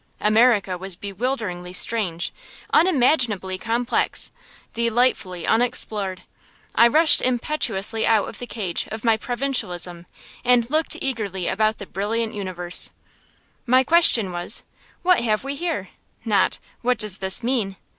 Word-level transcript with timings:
America 0.19 0.79
was 0.79 0.95
bewilderingly 0.95 1.71
strange, 1.71 2.33
unimaginably 2.73 3.55
complex, 3.55 4.31
delightfully 4.73 5.45
unexplored. 5.45 6.23
I 6.73 6.87
rushed 6.87 7.21
impetuously 7.21 8.07
out 8.07 8.27
of 8.27 8.39
the 8.39 8.47
cage 8.47 8.87
of 8.87 9.03
my 9.03 9.15
provincialism 9.15 10.07
and 10.43 10.67
looked 10.71 10.97
eagerly 10.99 11.47
about 11.47 11.77
the 11.77 11.85
brilliant 11.85 12.33
universe. 12.33 12.89
My 13.67 13.83
question 13.83 14.31
was, 14.31 14.63
What 15.03 15.19
have 15.23 15.43
we 15.43 15.53
here? 15.53 15.89
not, 16.25 16.57
What 16.81 16.97
does 16.97 17.19
this 17.19 17.43
mean? 17.43 17.75